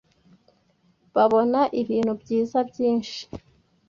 [1.15, 3.21] babona ibintu byiza byinshi.